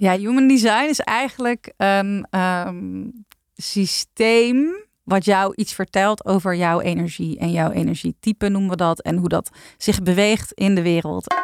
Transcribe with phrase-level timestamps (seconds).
[0.00, 3.06] Ja, human design is eigenlijk een ehm,
[3.54, 9.16] systeem wat jou iets vertelt over jouw energie en jouw energietype noemen we dat en
[9.16, 11.34] hoe dat zich beweegt in de wereld.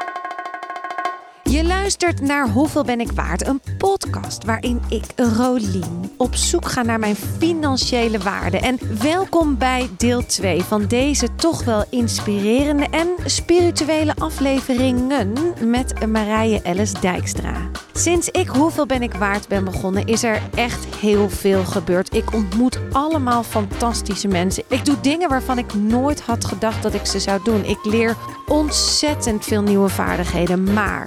[1.54, 3.46] Je luistert naar Hoeveel ben ik waard?
[3.46, 8.58] Een podcast waarin ik, Rolien, op zoek ga naar mijn financiële waarde.
[8.58, 16.62] En welkom bij deel 2 van deze toch wel inspirerende en spirituele afleveringen met Marije
[16.62, 17.70] Ellis Dijkstra.
[17.92, 22.14] Sinds ik Hoeveel ben ik waard ben begonnen, is er echt heel veel gebeurd.
[22.14, 24.64] Ik ontmoet allemaal fantastische mensen.
[24.68, 27.64] Ik doe dingen waarvan ik nooit had gedacht dat ik ze zou doen.
[27.64, 28.16] Ik leer
[28.46, 31.06] ontzettend veel nieuwe vaardigheden, maar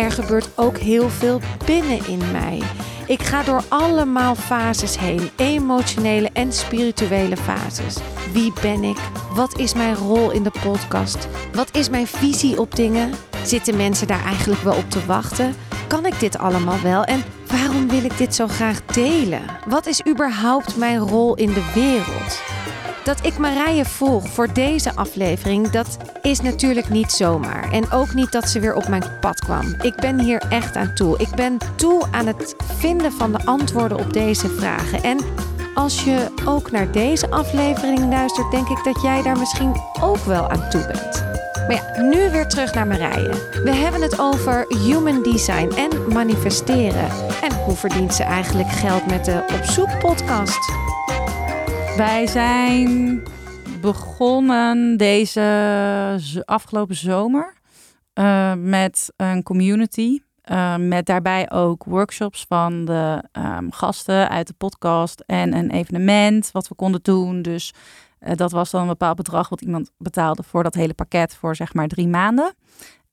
[0.00, 2.62] er gebeurt ook heel veel binnen in mij.
[3.06, 7.96] Ik ga door allemaal fases heen, emotionele en spirituele fases.
[8.32, 8.98] Wie ben ik?
[9.34, 11.28] Wat is mijn rol in de podcast?
[11.52, 13.10] Wat is mijn visie op dingen?
[13.44, 15.54] Zitten mensen daar eigenlijk wel op te wachten?
[15.86, 17.04] Kan ik dit allemaal wel?
[17.04, 19.42] En waarom wil ik dit zo graag delen?
[19.68, 22.59] Wat is überhaupt mijn rol in de wereld?
[23.04, 27.72] Dat ik Marije volg voor deze aflevering, dat is natuurlijk niet zomaar.
[27.72, 29.74] En ook niet dat ze weer op mijn pad kwam.
[29.82, 31.18] Ik ben hier echt aan toe.
[31.18, 35.02] Ik ben toe aan het vinden van de antwoorden op deze vragen.
[35.02, 35.18] En
[35.74, 40.50] als je ook naar deze aflevering luistert, denk ik dat jij daar misschien ook wel
[40.50, 41.24] aan toe bent.
[41.54, 43.48] Maar ja, nu weer terug naar Marije.
[43.64, 47.08] We hebben het over human design en manifesteren.
[47.42, 50.89] En hoe verdient ze eigenlijk geld met de Op Zoek podcast?
[52.00, 53.22] Wij zijn
[53.80, 57.54] begonnen deze afgelopen zomer
[58.12, 60.20] eh, met een community.
[60.42, 66.50] eh, met daarbij ook workshops van de ehm, gasten uit de podcast en een evenement
[66.52, 67.42] wat we konden doen.
[67.42, 67.72] Dus
[68.18, 71.56] eh, dat was dan een bepaald bedrag wat iemand betaalde voor dat hele pakket voor
[71.56, 72.54] zeg maar drie maanden.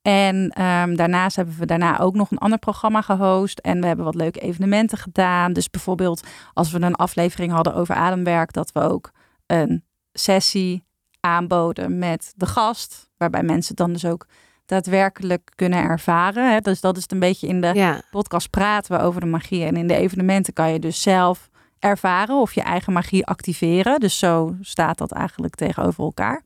[0.08, 3.60] En ehm, daarnaast hebben we daarna ook nog een ander programma gehost.
[3.60, 5.54] En we hebben wat leuke evenementen gedaan.
[5.54, 9.12] Dus bijvoorbeeld als we een aflevering hadden over ademwerk, dat we ook
[9.46, 10.84] een sessie
[11.20, 13.10] aanboden met de gast.
[13.18, 14.28] Waarbij mensen dan dus ook
[14.66, 16.52] daadwerkelijk kunnen ervaren.
[16.52, 16.60] Hè?
[16.60, 19.64] Dus dat is het een beetje in de Ja, podcast praten we over de magie.
[19.64, 24.00] En in de evenementen kan je dus zelf ervaren of je eigen magie activeren.
[24.00, 26.44] Dus zo staat dat eigenlijk tegenover elkaar.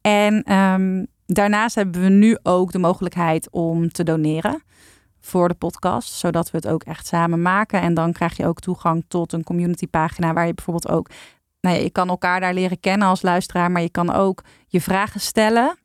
[0.00, 1.04] En ehm,
[1.34, 4.62] daarnaast hebben we nu ook de mogelijkheid om te doneren
[5.20, 7.80] voor de podcast, zodat we het ook echt samen maken.
[7.80, 11.08] En dan krijg je ook toegang tot een communitypagina waar je bijvoorbeeld ook,
[11.60, 14.80] nou ja, je kan elkaar daar leren kennen als luisteraar, maar je kan ook je
[14.80, 15.76] vragen stellen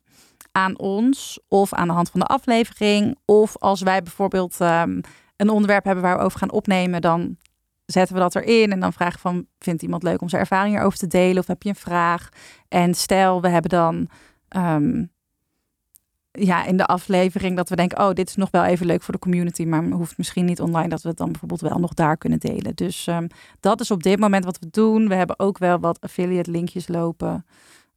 [0.52, 3.18] aan ons of aan de hand van de aflevering.
[3.24, 5.00] Of als wij bijvoorbeeld ehm,
[5.36, 7.36] een onderwerp hebben waar we over gaan opnemen, dan
[7.84, 10.98] zetten we dat erin en dan vragen van, vindt iemand leuk om zijn ervaring hierover
[10.98, 12.28] te delen of heb je een vraag?
[12.68, 14.08] En stel, we hebben dan
[14.48, 15.04] ehm,
[16.38, 19.14] ja, in de aflevering dat we denken, oh, dit is nog wel even leuk voor
[19.14, 22.16] de community, maar hoeft misschien niet online, dat we het dan bijvoorbeeld wel nog daar
[22.16, 22.74] kunnen delen.
[22.74, 23.26] Dus ehm,
[23.60, 25.08] dat is op dit moment wat we doen.
[25.08, 27.46] We hebben ook wel wat affiliate linkjes lopen.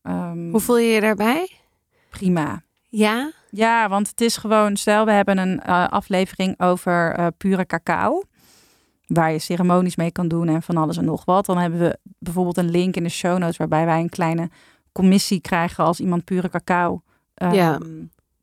[0.01, 1.49] Ehm, hoe voel je je daarbij?
[2.09, 2.63] prima.
[2.89, 7.65] Ja, Ja, want het is gewoon, stel we hebben een eh, aflevering over eh, pure
[7.65, 8.23] cacao.
[9.07, 11.45] Waar je ceremonies mee kan doen en van alles en nog wat.
[11.45, 14.49] Dan hebben we bijvoorbeeld een link in de show notes waarbij wij een kleine
[14.91, 17.01] commissie krijgen als iemand pure cacao
[17.33, 17.79] ehm, Ja.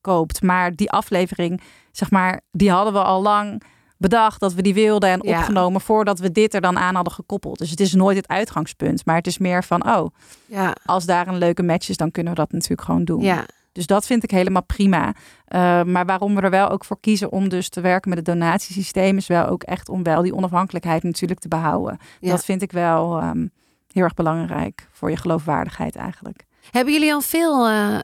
[0.08, 0.42] Koopt.
[0.42, 1.60] Maar die aflevering,
[1.92, 3.62] zeg maar, die hadden we al lang
[3.96, 5.38] bedacht dat we die wilden en Ja.
[5.38, 7.58] opgenomen voordat we dit er dan aan hadden gekoppeld.
[7.58, 10.06] Dus het is nooit het uitgangspunt, maar het is meer van, oh,
[10.46, 13.20] ja, als daar een leuke match is, dan kunnen we dat natuurlijk gewoon doen.
[13.22, 13.44] ja.
[13.72, 15.06] Dus dat vind ik helemaal prima.
[15.08, 18.26] Uh, maar waarom we er wel ook voor kiezen om dus te werken met het
[18.26, 21.98] donatiesysteem, is wel ook echt om wel die onafhankelijkheid natuurlijk te behouden.
[22.20, 22.30] Ja.
[22.30, 23.46] Dat vind ik wel ehm,
[23.92, 26.44] heel erg belangrijk voor je geloofwaardigheid eigenlijk.
[26.70, 27.98] Hebben jullie al veel, eh,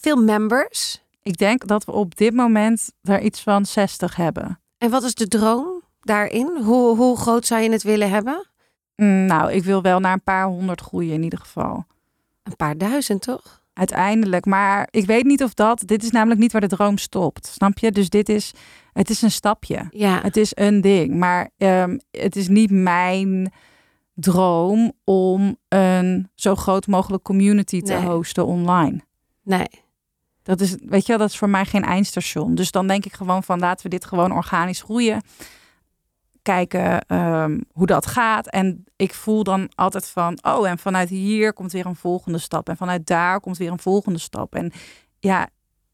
[0.00, 1.02] veel members?
[1.28, 4.60] Ik denk dat we op dit moment er iets van 60 hebben.
[4.78, 6.58] En wat is de droom daarin?
[6.62, 8.46] Hoe, hoe groot zou je het willen hebben?
[8.96, 11.84] Mm, nou, ik wil wel naar een paar honderd groeien in ieder geval.
[12.42, 13.62] Een paar duizend, toch?
[13.72, 14.44] Uiteindelijk.
[14.46, 15.82] Maar ik weet niet of dat.
[15.86, 17.46] Dit is namelijk niet waar de droom stopt.
[17.46, 17.92] Snap je?
[17.92, 18.52] Dus dit is.
[18.92, 19.86] Het is een stapje.
[19.90, 21.14] Ja, Het is een ding.
[21.14, 23.52] Maar ehm, het is niet mijn
[24.14, 28.06] droom om een zo groot mogelijk community te Nee.
[28.06, 29.00] hosten online.
[29.42, 29.86] nee.
[30.48, 32.54] Dat is, weet je, wel, dat is voor mij geen eindstation.
[32.54, 35.22] Dus dan denk ik gewoon van laten we dit gewoon organisch groeien.
[36.42, 38.46] Kijken ehm, hoe dat gaat.
[38.46, 42.68] En ik voel dan altijd van, oh, en vanuit hier komt weer een volgende stap.
[42.68, 44.54] En vanuit daar komt weer een volgende stap.
[44.54, 44.72] En
[45.18, 45.48] ja,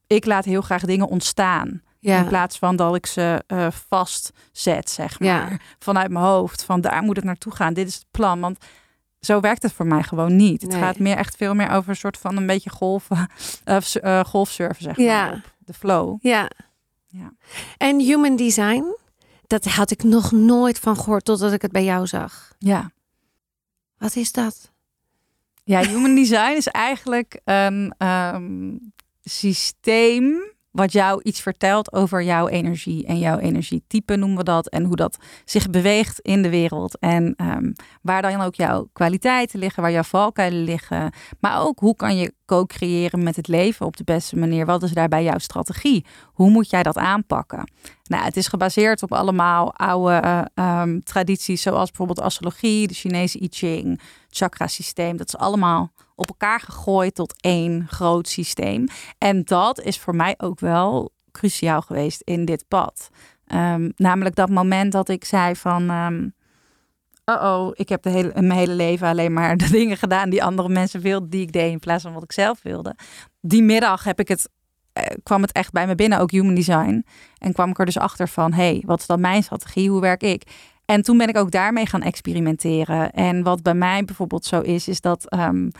[0.07, 1.83] ik laat heel graag dingen ontstaan.
[2.01, 5.29] In plaats van dat ik ze eh vastzet, zeg maar.
[5.29, 5.59] Ja.
[5.79, 6.65] Vanuit mijn hoofd.
[6.65, 7.75] Van daar moet het naartoe gaan.
[7.75, 8.41] Dit is het plan.
[8.41, 8.59] Want
[9.25, 10.63] zo werkt het voor mij gewoon niet.
[10.63, 10.81] Het Nee.
[10.81, 13.29] gaat meer echt veel meer over een soort van een beetje golven.
[13.65, 13.95] Of
[14.27, 15.07] golfsurfen, zeg maar.
[15.07, 15.33] Ja.
[15.33, 16.17] Op de flow.
[16.21, 16.51] ja.
[17.07, 17.33] Ja.
[17.77, 18.85] En human design?
[19.47, 22.53] Dat had ik nog nooit van gehoord totdat ik het bij jou zag.
[22.59, 22.91] Ja.
[23.99, 24.73] Wat is dat?
[25.65, 28.77] Ja, human design is eigenlijk een ehm,
[29.23, 34.69] systeem wat jou iets vertelt over jouw energie en jouw energietype noemen we dat.
[34.69, 36.99] En hoe dat zich beweegt in de wereld.
[36.99, 37.73] En ehm,
[38.03, 41.13] waar dan ook jouw kwaliteiten liggen, waar jouw valkuilen liggen.
[41.41, 44.67] Maar ook hoe kan je co-creëren met het leven op de beste manier?
[44.67, 46.05] Wat is daarbij jouw strategie?
[46.25, 47.71] Hoe moet jij dat aanpakken?
[48.05, 53.49] Nou, het is gebaseerd op allemaal oude uh, tradities, zoals bijvoorbeeld astrologie, de Chinese I
[53.51, 54.01] Ching,
[54.37, 55.17] chakra-systeem.
[55.17, 58.87] Dat is allemaal op elkaar gegooid tot één groot systeem.
[59.19, 63.11] En dat is voor mij ook wel cruciaal geweest in dit pad.
[63.47, 65.91] Um, namelijk dat moment dat ik zei van.
[67.25, 70.69] Oh, ik heb de hele, mijn hele leven alleen maar de dingen gedaan die andere
[70.69, 72.97] mensen wilden, die ik deed in plaats van wat ik zelf wilde.
[73.41, 74.49] Die middag heb ik het,
[74.93, 77.07] eh, kwam het echt bij me binnen, ook human design.
[77.39, 79.91] En kwam ik er dus achter van, hey, wat is dan mijn strategie?
[79.91, 80.43] Hoe werk ik?
[80.87, 83.13] En toen ben ik ook daarmee gaan experimenteren.
[83.13, 85.71] En wat bij mij bijvoorbeeld zo is, is dat um,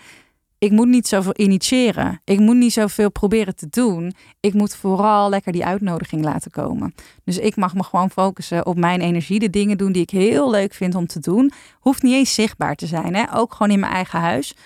[0.65, 2.21] ik moet niet zoveel initiëren.
[2.25, 4.15] Ik moet niet zoveel proberen te doen.
[4.41, 6.95] Ik moet vooral lekker die uitnodiging laten komen.
[7.25, 9.39] Dus ik mag me gewoon focussen op mijn energie.
[9.39, 11.53] De dingen doen die ik heel leuk vind om te doen.
[11.81, 13.15] Hoeft niet eens zichtbaar te zijn.
[13.15, 13.37] Hè?
[13.37, 14.57] Ook gewoon in mijn eigen huis.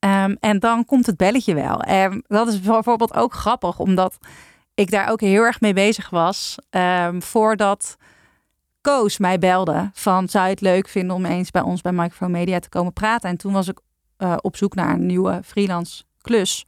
[0.00, 1.80] Um, en dan komt het belletje wel.
[1.80, 4.18] En dat is bijvoorbeeld ook grappig, omdat
[4.74, 6.56] ik daar ook heel erg mee bezig was.
[6.70, 7.96] Um, voordat
[8.88, 12.30] Koos mij belde van zou je het leuk vinden om eens bij ons bij Microphone
[12.30, 13.30] Media te komen praten.
[13.30, 13.80] En toen was ik
[14.18, 16.64] uh, op zoek naar een nieuwe freelance klus.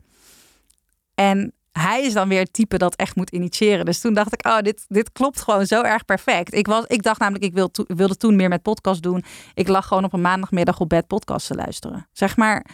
[1.14, 3.84] En hij is dan weer het type dat echt moet initiëren.
[3.84, 6.54] Dus toen dacht ik, oh, dit, dit klopt gewoon zo erg perfect.
[6.54, 9.24] Ik, was, ik dacht namelijk, ik wil wilde toen meer met podcast doen.
[9.54, 12.08] Ik lag gewoon op een maandagmiddag op bed podcast te luisteren.
[12.12, 12.66] Zeg maar.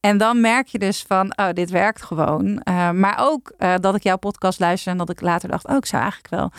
[0.00, 2.46] En dan merk je dus van, oh, dit werkt gewoon.
[2.46, 5.76] Uh, maar ook uh, dat ik jouw podcast luister en dat ik later dacht, oh,
[5.76, 6.50] ik zou eigenlijk wel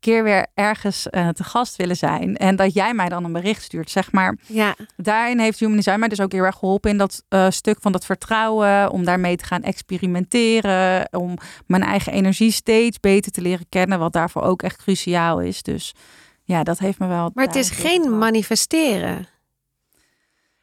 [0.00, 2.36] keer weer ergens uh, te gast willen zijn.
[2.36, 4.36] En dat jij mij dan een bericht stuurt, zeg maar.
[4.46, 4.74] Ja.
[4.96, 7.92] Daarin heeft Human Design mij dus ook heel erg geholpen in dat uh, stuk van
[7.92, 8.90] dat vertrouwen.
[8.90, 11.08] Om daarmee te gaan experimenteren.
[11.12, 11.36] Om
[11.66, 13.98] mijn eigen energie steeds beter te leren kennen.
[13.98, 15.62] Wat daarvoor ook echt cruciaal is.
[15.62, 15.94] Dus
[16.42, 17.30] ja, dat heeft me wel...
[17.34, 19.28] Maar het is geen manifesteren.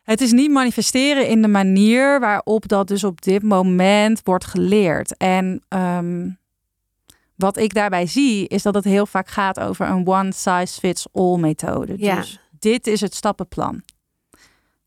[0.01, 5.17] Het is niet manifesteren in de manier waarop dat dus op dit moment wordt geleerd.
[5.17, 5.63] En...
[5.69, 6.37] Um,
[7.37, 11.07] wat ik daarbij zie, is dat het heel vaak gaat over een one size fits
[11.13, 11.93] all methode.
[11.97, 12.15] Ja.
[12.15, 13.81] Dus dit is het stappenplan.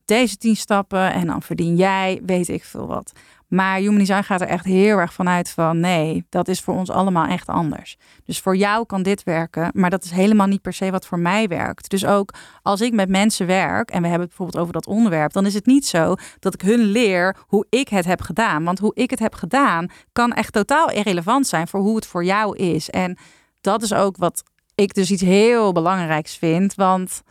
[0.04, 3.12] Deze tien stappen en dan verdien jij, weet ik veel wat.
[3.50, 6.90] Maar Human Design gaat er echt heel erg vanuit van nee, dat is voor ons
[6.90, 7.96] allemaal echt anders.
[8.24, 11.18] Dus voor jou kan dit werken, maar dat is helemaal niet per se wat voor
[11.18, 11.90] mij werkt.
[11.90, 15.32] Dus ook als ik met mensen werk en we hebben het bijvoorbeeld over dat onderwerp,
[15.32, 18.64] dan is het niet zo dat ik hun leer hoe ik het heb gedaan.
[18.64, 22.24] Want hoe ik het heb gedaan kan echt totaal irrelevant zijn voor hoe het voor
[22.24, 22.90] jou is.
[22.90, 23.18] En
[23.60, 24.42] dat is ook wat
[24.74, 27.22] ik dus iets heel belangrijks vind, want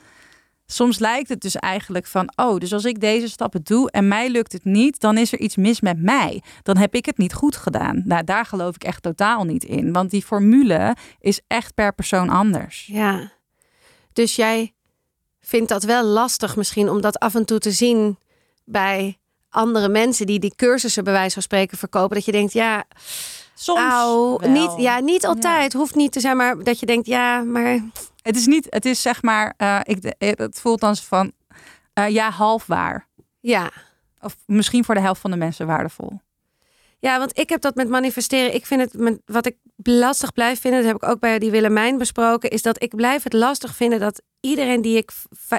[0.71, 4.30] soms lijkt het dus eigenlijk van, oh, dus als ik deze stappen doe en mij
[4.30, 6.44] lukt het niet, dan is er iets mis met mij.
[6.63, 8.01] Dan heb ik het niet goed gedaan.
[8.06, 12.30] Nou, daar geloof ik echt totaal niet in, want die formule is echt per persoon
[12.30, 12.89] anders.
[12.92, 13.31] Ja,
[14.13, 14.74] dus jij
[15.39, 18.18] vindt dat wel lastig misschien om dat af en toe te zien
[18.65, 19.18] bij
[19.50, 22.83] andere mensen die die cursussen bij wijze van spreken verkopen, dat je denkt, ja.
[23.54, 25.72] Soms Au, niet, ja, niet altijd.
[25.72, 25.80] Ja.
[25.80, 27.81] Hoeft niet te zijn, maar dat je denkt, ja, maar
[28.21, 31.32] het is niet, het is zeg maar, uh, ik, het voelt dan van,
[32.00, 33.08] uh, ja, half waar.
[33.39, 33.72] Ja.
[34.20, 36.22] Of misschien voor de helft van de mensen waardevol.
[37.01, 38.53] Ja, want ik heb dat met manifesteren.
[38.53, 41.98] Ik vind het, wat ik lastig blijf vinden, dat heb ik ook bij die Willemijn
[41.98, 45.12] besproken, is dat ik blijf het lastig vinden dat iedereen die, ik,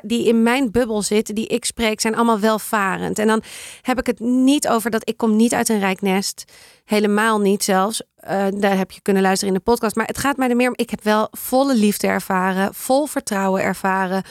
[0.02, 3.18] die in mijn bubbel zit, die ik spreek, zijn allemaal welvarend.
[3.18, 3.42] En dan
[3.82, 6.44] heb ik het niet over dat ik kom niet uit een rijk nest.
[6.85, 8.02] Helemaal niet zelfs.
[8.25, 9.97] Uh, daar heb je kunnen luisteren in de podcast.
[9.97, 13.62] Maar het gaat mij er meer om, ik heb wel volle liefde ervaren, vol vertrouwen
[13.62, 14.23] ervaren,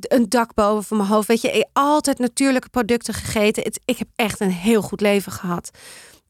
[0.00, 1.28] een dak boven mijn hoofd.
[1.28, 3.72] Weet je, altijd natuurlijke producten gegeten.
[3.84, 5.70] Ik heb echt een heel goed leven gehad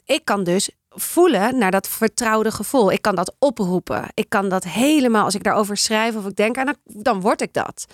[0.04, 2.92] ik kan dus voelen naar dat vertrouwde gevoel.
[2.92, 4.04] Ik kan dat oproepen.
[4.14, 7.52] Ik kan dat helemaal, als ik daarover schrijf of ik denk aan, dan word ik
[7.52, 7.86] dat.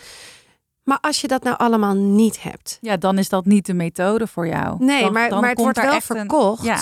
[0.83, 2.79] Maar als je dat nou allemaal niet hebt.
[2.81, 4.85] Ja, dan is dat niet de methode voor jou.
[4.85, 6.61] Nee, dan, maar, dan maar het wordt wel verkocht.
[6.61, 6.81] Een, ja,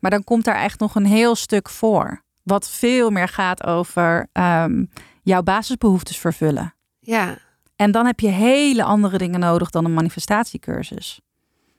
[0.00, 2.22] maar dan komt daar echt nog een heel stuk voor.
[2.42, 4.90] Wat veel meer gaat over um,
[5.22, 6.74] jouw basisbehoeftes vervullen.
[7.00, 7.38] Ja.
[7.76, 11.20] En dan heb je hele andere dingen nodig dan een manifestatiecursus.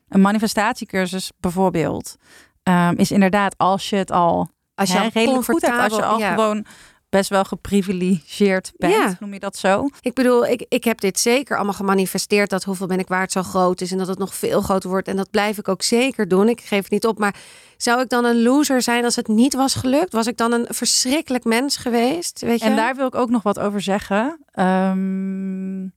[0.09, 2.15] Een manifestatiecursus bijvoorbeeld
[2.63, 6.05] um, is inderdaad als je het al als je hè, redelijk goed hebt, als je
[6.05, 6.33] al ja.
[6.33, 6.65] gewoon
[7.11, 8.93] best wel geprivilegeerd bent.
[8.93, 9.15] Ja.
[9.19, 9.89] Noem je dat zo?
[10.01, 13.43] Ik bedoel, ik, ik heb dit zeker allemaal gemanifesteerd dat hoeveel ben ik waard zo
[13.43, 15.07] groot is en dat het nog veel groter wordt.
[15.07, 16.49] En dat blijf ik ook zeker doen.
[16.49, 17.19] Ik geef het niet op.
[17.19, 17.35] Maar
[17.77, 20.13] zou ik dan een loser zijn als het niet was gelukt?
[20.13, 22.41] Was ik dan een verschrikkelijk mens geweest?
[22.41, 22.65] Weet je?
[22.65, 24.39] En daar wil ik ook nog wat over zeggen.
[24.51, 25.87] Ehm,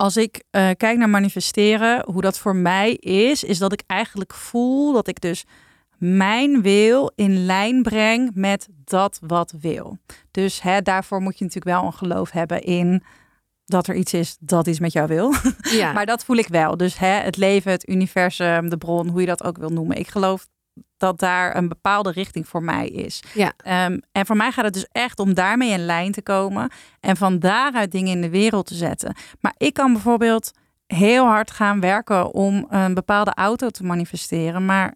[0.00, 4.34] als ik eh, kijk naar manifesteren, hoe dat voor mij is, is dat ik eigenlijk
[4.34, 5.44] voel dat ik dus
[5.98, 9.98] mijn wil in lijn breng met dat wat wil.
[10.30, 13.02] Dus hè, daarvoor moet je natuurlijk wel een geloof hebben in
[13.64, 15.34] dat er iets is dat iets met jou wil.
[15.60, 15.92] ja.
[15.96, 16.76] Maar dat voel ik wel.
[16.76, 19.96] Dus hè, het leven, het universum, de bron, hoe je dat ook wil noemen.
[19.96, 20.46] Ik geloof
[21.00, 23.22] dat daar een bepaalde richting voor mij is.
[23.34, 23.52] Ja.
[23.56, 27.16] Ehm, en voor mij gaat het dus echt om daarmee in lijn te komen en
[27.16, 29.14] van daaruit dingen in de wereld te zetten.
[29.40, 30.50] Maar ik kan bijvoorbeeld
[30.86, 34.94] heel hard gaan werken om een bepaalde auto te manifesteren, maar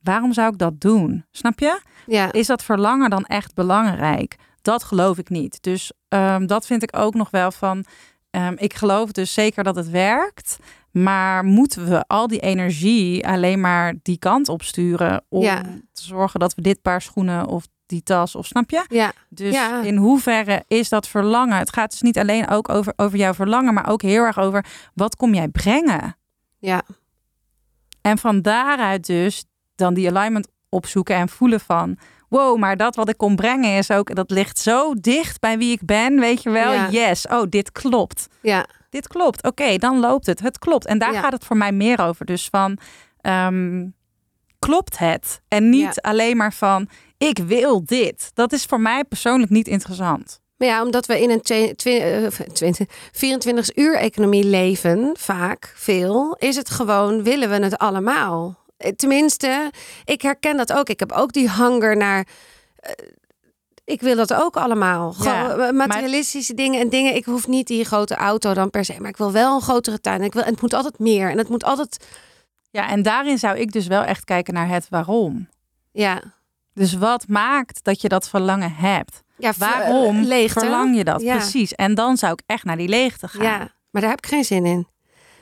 [0.00, 1.24] waarom zou ik dat doen?
[1.30, 1.80] Snap je?
[2.06, 2.32] ja.
[2.32, 4.36] Is dat verlangen dan echt belangrijk?
[4.62, 5.62] Dat geloof ik niet.
[5.62, 7.84] Dus ehm, dat vind ik ook nog wel van.
[8.32, 10.58] Ehm, ik geloof dus zeker dat het werkt.
[10.90, 15.62] Maar moeten we al die energie alleen maar die kant op sturen om Ja.
[15.92, 18.84] te zorgen dat we dit paar schoenen of die tas of snap je?
[18.88, 19.12] ja.
[19.28, 19.82] Dus Ja.
[19.82, 21.56] in hoeverre is dat verlangen?
[21.58, 24.64] Het gaat dus niet alleen ook over, over jouw verlangen, maar ook heel erg over
[24.94, 26.16] wat kom jij brengen?
[26.58, 26.82] Ja.
[28.00, 31.98] En van daaruit dus dan die alignment opzoeken en voelen van...
[32.32, 34.14] wow, maar dat wat ik kom brengen is ook...
[34.14, 36.72] dat ligt zo dicht bij wie ik ben, weet je wel?
[36.72, 36.88] Ja.
[36.90, 38.26] Yes, oh, dit klopt.
[38.42, 38.66] Ja.
[38.90, 39.42] Dit klopt.
[39.42, 40.40] Oké, dan loopt het.
[40.40, 40.86] Het klopt.
[40.86, 41.20] En daar Ja.
[41.20, 42.26] gaat het voor mij meer over.
[42.26, 42.78] Dus van,
[43.20, 43.86] ehm,
[44.58, 45.40] klopt het?
[45.48, 48.30] En niet alleen maar van, ik wil dit.
[48.34, 50.40] Dat is voor mij persoonlijk niet interessant.
[50.56, 51.90] Maar ja, omdat we in een twe- twe-
[52.40, 58.58] eh, 20 24 uur economie leven, vaak, veel, is het gewoon, willen we het allemaal?
[58.96, 59.70] Tenminste,
[60.04, 60.88] ik herken dat ook.
[60.88, 62.26] Ik heb ook die hanger naar...
[62.76, 62.90] eh,
[63.84, 65.14] ik wil dat ook allemaal.
[65.22, 67.14] Ja, Gewoon eh, materialistische dingen en dingen.
[67.14, 70.00] Ik hoef niet die grote auto dan per se, maar ik wil wel een grotere
[70.00, 70.22] tuin.
[70.22, 71.30] Ik wil, en het moet altijd meer.
[71.30, 72.06] En het moet altijd,
[72.70, 75.48] Ja, en daarin zou ik dus wel echt kijken naar het waarom.
[75.92, 76.22] ja,
[76.74, 79.22] Dus wat maakt dat je dat verlangen hebt?
[79.36, 80.60] ja Waarom leegte.
[80.60, 81.20] verlang je dat?
[81.20, 81.36] Ja.
[81.36, 81.74] Precies.
[81.74, 83.42] En dan zou ik echt naar die leegte gaan.
[83.44, 83.58] Ja,
[83.90, 84.86] maar daar heb ik geen zin in.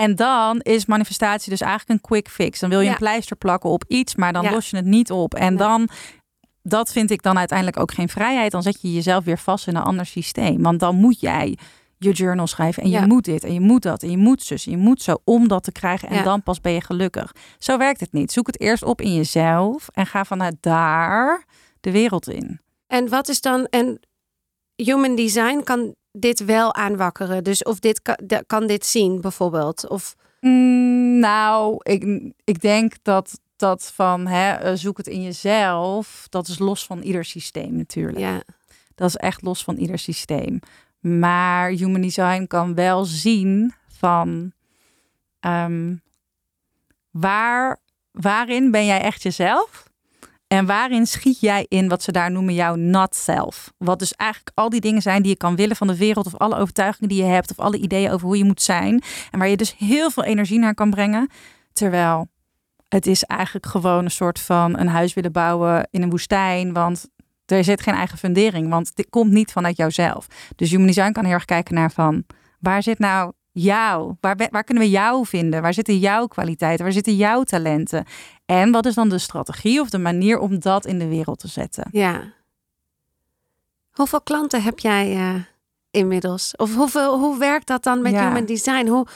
[0.01, 2.61] En dan is manifestatie dus eigenlijk een quick fix.
[2.61, 2.91] Dan wil je Ja.
[2.93, 4.51] een pleister plakken op iets, maar dan Ja.
[4.51, 5.35] los je het niet op.
[5.35, 5.57] En Nee.
[5.57, 5.89] dan,
[6.63, 8.53] dat vind ik dan uiteindelijk ook geen vrijheid.
[8.53, 10.63] Dan zet je jezelf weer vast in een ander systeem.
[10.63, 11.59] Want dan moet jij
[11.99, 14.67] je journal schrijven en je moet dit en je moet dat en je moet zus
[14.67, 16.23] en je moet zo om dat te krijgen en Ja.
[16.23, 17.33] dan pas ben je gelukkig.
[17.59, 18.33] Zo werkt het niet.
[18.33, 21.45] Zoek het eerst op in jezelf en ga vanuit daar
[21.81, 22.61] de wereld in.
[22.87, 24.01] En wat is dan, en
[24.77, 27.45] human design kan dit wel aanwakkeren.
[27.45, 28.03] Dus of dit
[28.47, 29.89] kan, dit zien bijvoorbeeld.
[29.89, 36.27] Of Mm, nou, ik, ik denk dat dat van hè, eh, zoek het in jezelf,
[36.29, 38.19] dat is los van ieder systeem natuurlijk.
[38.19, 38.43] ja,
[38.95, 40.61] Dat is echt los van ieder systeem.
[41.01, 44.53] Maar human design kan wel zien van
[45.41, 45.97] ehm,
[47.11, 47.79] waar,
[48.11, 49.90] waarin ben jij echt jezelf?
[50.53, 53.73] En waarin schiet jij in wat ze daar noemen jouw not self?
[53.79, 56.37] Wat dus eigenlijk al die dingen zijn die je kan willen van de wereld, of
[56.37, 59.03] alle overtuigingen die je hebt, of alle ideeën over hoe je moet zijn.
[59.31, 61.29] En waar je dus heel veel energie naar kan brengen.
[61.73, 62.29] Terwijl
[62.89, 66.73] het is eigenlijk gewoon een soort van een huis willen bouwen in een woestijn.
[66.73, 67.09] Want
[67.47, 70.27] er zit geen eigen fundering, want dit komt niet vanuit jouzelf.
[70.57, 72.25] Dus human design kan heel erg kijken naar van
[72.59, 74.15] waar zit nou jou?
[74.21, 75.63] Waar, waar kunnen we jou vinden?
[75.63, 76.85] Waar zitten jouw kwaliteiten?
[76.85, 78.05] Waar zitten jouw talenten?
[78.47, 81.49] En wat is dan de strategie of de manier om dat in de wereld te
[81.49, 81.89] zetten?
[81.93, 82.33] ja.
[83.91, 85.35] Hoeveel klanten heb jij eh,
[85.91, 86.57] inmiddels?
[86.57, 88.27] Of hoeveel, hoe werkt dat dan met Ja.
[88.27, 88.87] human design?
[88.87, 89.07] Hoe,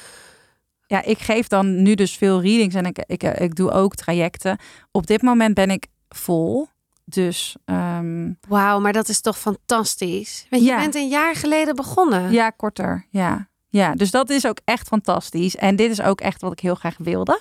[0.87, 4.59] Ja, ik geef dan nu dus veel readings en ik, ik, ik doe ook trajecten.
[4.91, 6.69] Op dit moment ben ik vol.
[7.05, 10.47] Dus ehm, wauw, maar dat is toch fantastisch.
[10.51, 10.79] Want je Ja.
[10.79, 12.33] bent een jaar geleden begonnen.
[12.33, 13.07] ja, korter.
[13.11, 13.49] Ja.
[13.75, 15.57] Ja, dus dat is ook echt fantastisch.
[15.57, 17.40] En dit is ook echt wat ik heel graag wilde.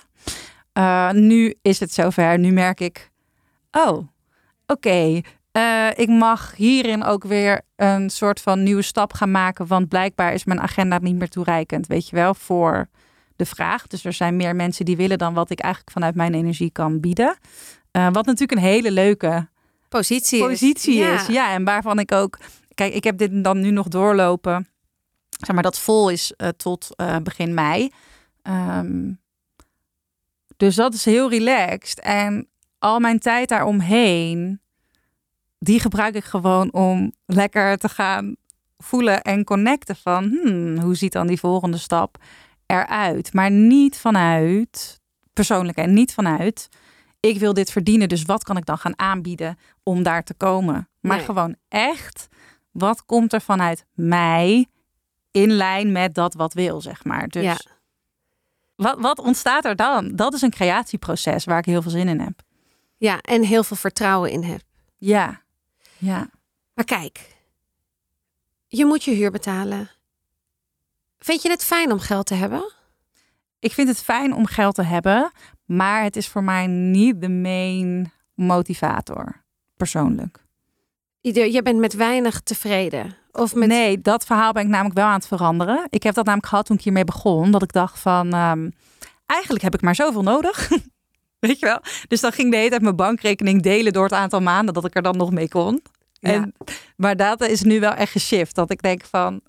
[0.78, 2.38] Uh, nu is het zover.
[2.38, 3.10] Nu merk ik,
[3.70, 4.08] oh,
[4.66, 5.20] oké.
[5.52, 9.66] Uh, ik mag hierin ook weer een soort van nieuwe stap gaan maken.
[9.66, 12.88] Want blijkbaar is mijn agenda niet meer toereikend, weet je wel, voor
[13.36, 13.86] de vraag.
[13.86, 17.00] Dus er zijn meer mensen die willen dan wat ik eigenlijk vanuit mijn energie kan
[17.00, 17.36] bieden.
[17.92, 19.48] Uh, wat natuurlijk een hele leuke
[19.88, 21.20] positie, positie is.
[21.20, 21.34] is.
[21.34, 21.52] Ja.
[21.52, 22.38] en waarvan ik ook.
[22.74, 24.68] Kijk, ik heb dit dan nu nog doorlopen.
[25.44, 27.90] Zeg maar dat vol is uh, tot uh, begin mei.
[28.42, 29.20] Um,
[30.56, 32.00] dus dat is heel relaxed.
[32.00, 32.48] En
[32.78, 34.60] al mijn tijd daaromheen,
[35.58, 38.36] die gebruik ik gewoon om lekker te gaan
[38.76, 42.16] voelen en connecten van hmm, hoe ziet dan die volgende stap
[42.66, 43.32] eruit.
[43.32, 45.00] Maar niet vanuit
[45.32, 46.68] persoonlijk en niet vanuit
[47.24, 50.88] ik wil dit verdienen, dus wat kan ik dan gaan aanbieden om daar te komen?
[51.00, 51.24] Maar Nee.
[51.24, 52.28] gewoon echt,
[52.70, 54.66] wat komt er vanuit mij
[55.34, 57.28] in lijn met dat wat wil, zeg maar.
[57.28, 57.56] Dus Ja.
[58.76, 60.16] wat, wat ontstaat er dan?
[60.16, 62.42] Dat is een creatieproces waar ik heel veel zin in heb.
[62.96, 64.60] Ja, en heel veel vertrouwen in heb.
[64.98, 65.40] Ja,
[65.96, 66.30] ja.
[66.74, 67.36] Maar kijk,
[68.68, 69.90] je moet je huur betalen.
[71.18, 72.72] Vind je het fijn om geld te hebben?
[73.58, 75.32] Ik vind het fijn om geld te hebben,
[75.64, 79.44] maar het is voor mij niet de main motivator,
[79.76, 80.42] persoonlijk.
[81.20, 83.16] Je je bent met weinig tevreden.
[83.36, 83.68] Of met...
[83.68, 85.86] Nee, dat verhaal ben ik namelijk wel aan het veranderen.
[85.88, 87.50] Ik heb dat namelijk gehad toen ik hiermee begon.
[87.50, 88.70] Dat ik dacht van, ehm,
[89.26, 90.68] eigenlijk heb ik maar zoveel nodig.
[91.38, 91.80] Weet je wel?
[92.08, 94.96] Dus dan ging de hele tijd mijn bankrekening delen door het aantal maanden dat ik
[94.96, 95.82] er dan nog mee kon.
[96.12, 96.32] Ja.
[96.32, 96.54] En,
[96.96, 98.54] maar dat is nu wel echt geshift.
[98.54, 99.40] Dat ik denk van,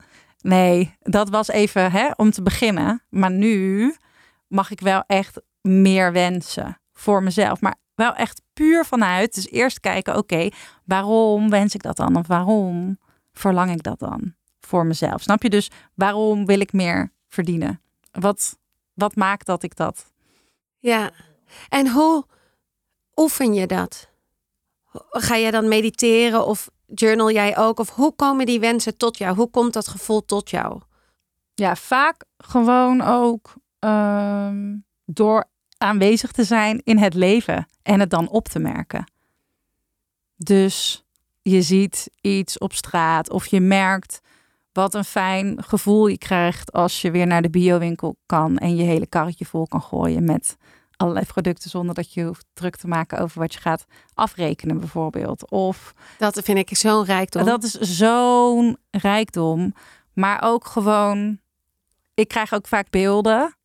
[0.42, 3.01] nee, dat was even hè, om te beginnen.
[3.10, 3.96] Maar nu
[4.48, 7.62] mag ik wel echt meer wensen voor mezelf.
[7.62, 9.36] Maar wel echt puur vanuit.
[9.36, 10.50] Dus eerst kijken, oké,
[10.86, 12.15] waarom wens ik dat dan?
[12.15, 12.98] Of waarom
[13.39, 15.22] verlang ik dat dan voor mezelf?
[15.22, 17.82] Snap je dus waarom wil ik meer verdienen?
[18.12, 18.58] Wat,
[18.94, 20.12] wat maakt dat ik dat?
[20.77, 21.12] Ja.
[21.70, 22.25] En hoe
[23.15, 24.10] oefen je dat?
[25.10, 27.80] Ga jij dan mediteren of journal jij ook?
[27.80, 29.36] Of hoe komen die wensen tot jou?
[29.36, 30.82] Hoe komt dat gevoel tot jou?
[31.54, 35.46] Ja, vaak gewoon ook ehm, door
[35.77, 39.12] aanwezig te zijn in het leven en het dan op te merken.
[40.36, 41.05] Dus
[41.50, 44.20] je ziet iets op straat of je merkt
[44.72, 48.84] wat een fijn gevoel je krijgt als je weer naar de biowinkel kan en je
[48.84, 50.58] hele karretje vol kan gooien met
[50.98, 55.52] allerlei producten zonder dat je hoeft druk te maken over wat je gaat afrekenen bijvoorbeeld.
[55.52, 57.46] Of Dat vind ik zo'n rijkdom.
[57.46, 59.74] dat is zo'n rijkdom.
[60.14, 61.40] Maar ook gewoon,
[62.14, 63.56] ik krijg ook vaak beelden.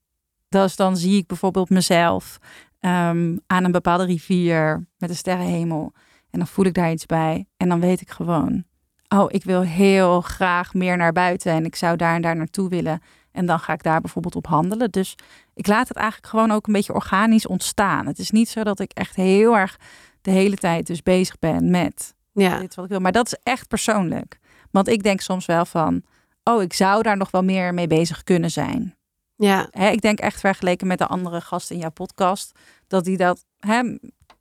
[0.49, 2.39] Dus dan zie ik bijvoorbeeld mezelf
[2.81, 5.93] ehm, aan een bepaalde rivier met een sterrenhemel.
[6.31, 7.47] En dan voel ik daar iets bij.
[7.57, 8.65] En dan weet ik gewoon,
[9.09, 11.53] oh, ik wil heel graag meer naar buiten.
[11.53, 13.01] En ik zou daar en daar naartoe willen.
[13.33, 14.91] En dan ga ik daar bijvoorbeeld op handelen.
[14.91, 15.15] Dus
[15.55, 18.07] ik laat het eigenlijk gewoon ook een beetje organisch ontstaan.
[18.07, 19.79] Het is niet zo dat ik echt heel erg
[20.21, 22.59] de hele tijd dus bezig ben met ja.
[22.59, 23.01] dit wat ik wil.
[23.01, 24.39] Maar dat is echt persoonlijk.
[24.71, 26.03] Want ik denk soms wel van,
[26.45, 28.97] oh, ik zou daar nog wel meer mee bezig kunnen zijn.
[29.37, 33.17] ja, Hè, ik denk echt vergeleken met de andere gasten in jouw podcast, dat die
[33.17, 33.99] dat hè,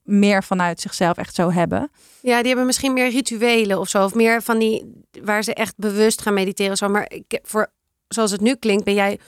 [0.10, 1.91] meer vanuit zichzelf echt zo hebben.
[2.22, 4.04] ja, die hebben misschien meer rituelen of zo.
[4.04, 6.78] Of meer van die waar ze echt bewust gaan mediteren.
[6.78, 6.88] Zo.
[6.89, 7.67] Maar ik, voor,
[8.08, 9.19] zoals het nu klinkt, ben jij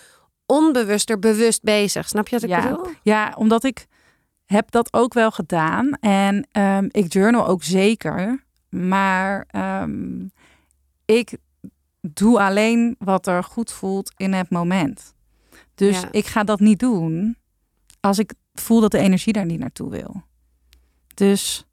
[0.46, 2.08] onbewuster bewust bezig.
[2.08, 2.62] Snap je wat ik Ja.
[2.70, 2.86] bedoel?
[3.02, 3.86] Ja, omdat ik
[4.46, 5.92] heb dat ook wel gedaan.
[6.00, 8.44] En ehm, ik journal ook zeker.
[8.70, 10.26] Maar ehm,
[11.06, 11.38] ik
[12.02, 15.14] doe alleen wat er goed voelt in het moment.
[15.76, 16.08] Dus Ja.
[16.12, 17.36] ik ga dat niet doen
[18.00, 20.24] als ik voel dat de energie daar niet naartoe wil.
[21.14, 21.66] Dus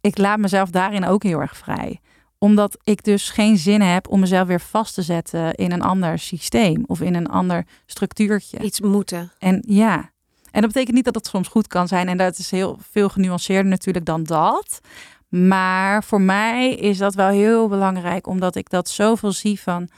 [0.00, 2.00] ik laat mezelf daarin ook heel erg vrij.
[2.38, 6.18] Omdat ik dus geen zin heb om mezelf weer vast te zetten in een ander
[6.18, 8.58] systeem of in een ander structuurtje.
[8.58, 9.32] Iets moeten.
[9.38, 10.10] En ja,
[10.50, 12.08] en dat betekent niet dat het soms goed kan zijn.
[12.08, 14.80] En dat is heel veel genuanceerder natuurlijk dan dat.
[15.28, 19.88] Maar voor mij is dat wel heel belangrijk, omdat ik dat zoveel zie van.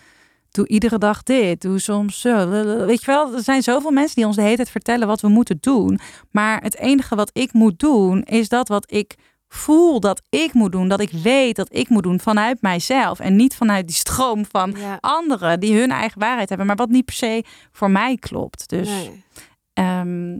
[0.50, 2.48] Doe iedere dag dit, doe soms zo.
[2.86, 5.28] Weet je wel, er zijn zoveel mensen die ons de hele tijd vertellen wat we
[5.28, 5.98] moeten doen.
[6.30, 9.14] Maar het enige wat ik moet doen, is dat wat ik
[9.48, 10.88] voel dat ik moet doen.
[10.88, 13.18] Dat ik weet dat ik moet doen vanuit mijzelf.
[13.20, 14.98] En niet vanuit die stroom van Ja.
[15.00, 16.66] anderen die hun eigen waarheid hebben.
[16.66, 18.68] Maar wat niet per se voor mij klopt.
[18.68, 18.88] Dus.
[18.88, 19.24] Nee.
[19.72, 20.38] Ehm,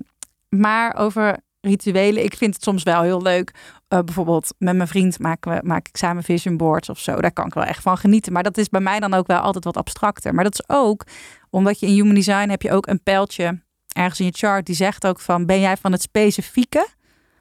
[0.49, 3.55] maar over rituelen, ik vind het soms wel heel leuk.
[3.88, 7.20] Eh, bijvoorbeeld met mijn vriend maken we, maak ik samen vision boards of zo.
[7.20, 8.33] Daar kan ik wel echt van genieten.
[8.33, 10.35] Maar dat is bij mij dan ook wel altijd wat abstracter.
[10.35, 11.05] Maar dat is ook
[11.51, 13.61] omdat je in human design heb je ook een pijltje
[13.92, 16.87] ergens in je chart die zegt ook van ben jij van het specifieke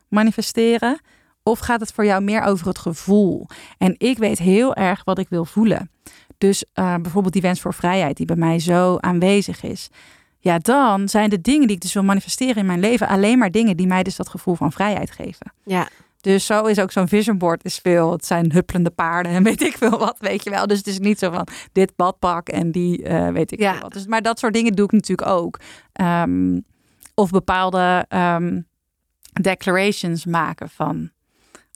[0.07, 0.99] manifesteren
[1.43, 3.47] of gaat het voor jou meer over het gevoel?
[3.77, 5.91] En ik weet heel erg wat ik wil voelen.
[6.37, 9.89] Dus eh, bijvoorbeeld die wens voor vrijheid die bij mij zo aanwezig is.
[10.41, 13.51] Ja, dan zijn de dingen die ik dus wil manifesteren in mijn leven alleen maar
[13.51, 15.53] dingen die mij dus dat gevoel van vrijheid geven.
[15.63, 15.87] Ja.
[16.21, 18.11] Dus zo is ook zo'n vision board is veel.
[18.11, 20.67] Het zijn huppelende paarden en weet ik veel wat, weet je wel.
[20.67, 23.71] Dus het is niet zo van dit badpak en die eh, weet ik Ja.
[23.71, 23.93] veel wat.
[23.93, 25.59] Dus, maar dat soort dingen doe ik natuurlijk ook.
[25.93, 26.59] Ehm,
[27.13, 28.61] of bepaalde ehm,
[29.41, 31.09] declarations maken van...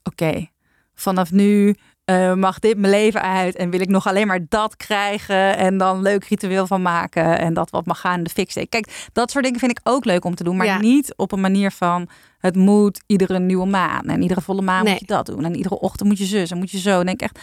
[0.03, 0.47] Oké,
[0.93, 4.75] vanaf nu eh, mag dit mijn leven uit en wil ik nog alleen maar dat
[4.77, 8.51] krijgen en dan leuk ritueel van maken en dat wat mag gaan in de fik
[8.51, 8.69] steken.
[8.69, 10.79] Kijk, dat soort dingen vind ik ook leuk om te doen, maar Ja.
[10.79, 14.91] niet op een manier van het moet iedere nieuwe maan en iedere volle maan Nee.
[14.91, 16.99] moet je dat doen en iedere ochtend moet je zus en moet je zo.
[16.99, 17.39] En denk ik echt,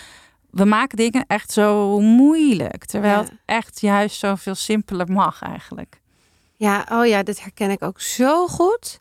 [0.50, 3.20] we maken dingen echt zo moeilijk, terwijl Ja.
[3.22, 6.00] het echt juist zoveel simpeler mag eigenlijk.
[6.56, 8.98] Ja, oh ja, dit herken ik ook zo goed.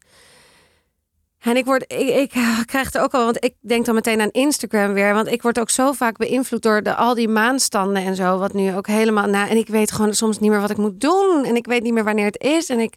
[1.39, 2.29] En ik, word, ik, ik
[2.65, 5.13] krijg het ook al, want ik denk dan meteen aan Instagram weer.
[5.13, 8.37] Want ik word ook zo vaak beïnvloed door de, al die maanstanden en zo.
[8.37, 9.49] Wat nu ook helemaal na.
[9.49, 11.43] En ik weet gewoon soms niet meer wat ik moet doen.
[11.45, 12.69] En ik weet niet meer wanneer het is.
[12.69, 12.93] En ik,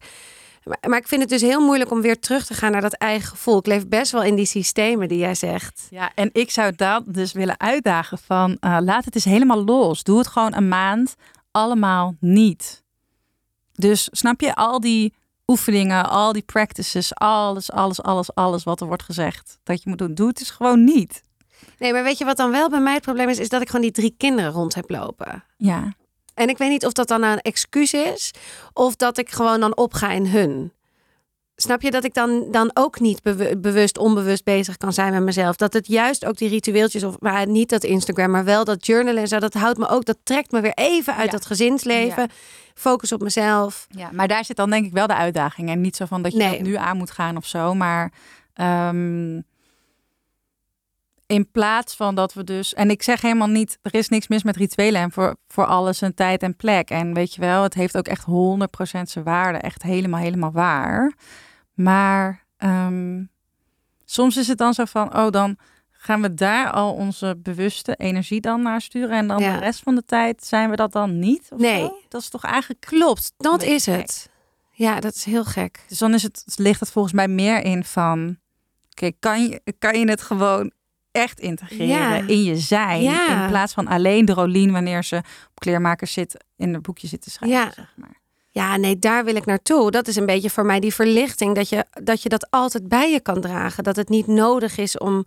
[0.89, 3.29] maar ik vind het dus heel moeilijk om weer terug te gaan naar dat eigen
[3.29, 3.59] gevoel.
[3.59, 5.87] Ik leef best wel in die systemen die jij zegt.
[5.91, 10.03] Ja, en ik zou dat dus willen uitdagen van uh, laat het eens helemaal los.
[10.03, 11.15] Doe het gewoon een maand
[11.51, 12.83] allemaal niet.
[13.73, 15.15] Dus snap je al die
[15.53, 19.99] oefeningen, al die practices, alles, alles, alles, alles wat er wordt gezegd dat je moet
[19.99, 20.15] doen.
[20.15, 21.23] Doe het dus gewoon niet.
[21.79, 23.39] Nee, maar weet je wat dan wel bij mij het probleem is?
[23.39, 25.45] Is dat ik gewoon die drie kinderen rond heb lopen.
[25.57, 25.95] Ja.
[26.35, 28.31] En ik weet niet of dat dan een excuus is
[28.73, 30.73] of dat ik gewoon dan opga in hun.
[31.57, 33.23] Snap je dat ik dan, dan ook niet
[33.61, 35.57] bewust, onbewust bezig kan zijn met mezelf?
[35.57, 39.23] Dat het juist ook die ritueeltjes, of maar niet dat Instagram, maar wel dat journalen
[39.23, 42.31] en zo, dat houdt me ook, dat trekt me weer even uit dat gezinsleven.
[42.75, 43.87] Focus op mezelf.
[43.91, 45.71] Ja, maar daar zit dan denk ik wel de uitdaging.
[45.71, 48.13] En niet zo van dat je dat nu aan moet gaan of zo, maar.
[48.55, 49.41] Ehm,
[51.33, 52.75] in plaats van dat we dus.
[52.75, 56.01] En ik zeg helemaal niet, er is niks mis met rituelen en voor, voor alles
[56.01, 56.91] een tijd en plek.
[56.91, 59.59] En weet je wel, het heeft ook echt 100% zijn waarde.
[59.59, 61.13] Echt helemaal, helemaal waar.
[61.75, 63.31] Maar um,
[64.05, 65.57] soms is het dan zo van, oh, dan
[65.91, 69.17] gaan we daar al onze bewuste energie dan naar sturen.
[69.17, 71.51] En dan de rest van de tijd zijn we dat dan niet?
[71.57, 71.91] nee.
[72.09, 73.33] Dat is toch eigenlijk klopt.
[73.37, 74.31] Dat is het.
[74.73, 75.85] Ja, dat is heel gek.
[75.89, 78.39] Dus dan is het, ligt het volgens mij meer in van,
[78.91, 80.73] oké, kan, je, kan je het gewoon
[81.13, 83.03] echt integreren in je zijn.
[83.03, 87.23] In plaats van alleen de Rolien wanneer ze op kleermakers zit in een boekje zit
[87.23, 87.59] te schrijven.
[87.59, 87.73] Ja.
[87.73, 88.21] Zeg maar.
[88.53, 89.91] Ja, nee, daar wil ik naartoe.
[89.91, 91.55] Dat is een beetje voor mij die verlichting.
[91.55, 93.85] Dat je, dat je dat altijd bij je kan dragen.
[93.85, 95.25] Dat het niet nodig is om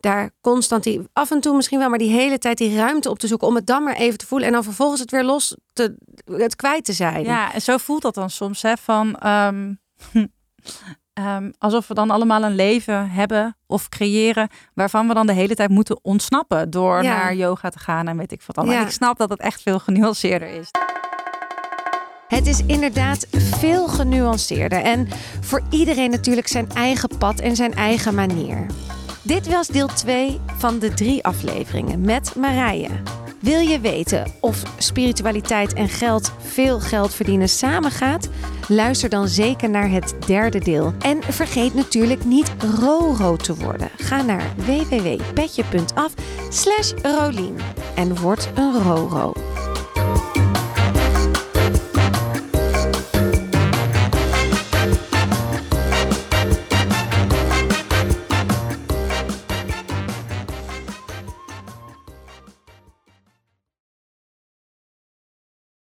[0.00, 3.18] daar constant die, af en toe misschien wel, maar die hele tijd die ruimte op
[3.18, 3.48] te zoeken.
[3.48, 4.46] Om het dan maar even te voelen.
[4.46, 7.24] En dan vervolgens het weer los te, het kwijt te zijn.
[7.24, 8.62] Ja, en zo voelt dat dan soms.
[8.62, 9.74] Hè, van ehm,
[11.18, 15.54] Ehm, alsof we dan allemaal een leven hebben of creëren waarvan we dan de hele
[15.54, 18.76] tijd moeten ontsnappen door naar yoga te gaan en weet ik wat allemaal.
[18.76, 18.82] Ja.
[18.84, 20.70] ik snap dat het echt veel genuanceerder is.
[22.28, 25.08] Het is inderdaad veel genuanceerder en
[25.40, 28.66] voor iedereen natuurlijk zijn eigen pad en zijn eigen manier.
[29.22, 32.90] Dit was deel 2 van de drie afleveringen met Marije.
[33.40, 38.28] Wil je weten of spiritualiteit en geld veel geld verdienen samengaat?
[38.68, 40.92] Luister dan zeker naar het derde deel.
[40.98, 43.88] En vergeet natuurlijk niet Roro te worden.
[43.96, 46.14] Ga naar www.petje.af
[46.48, 47.56] slash Rolien
[47.94, 49.32] en word een Roro.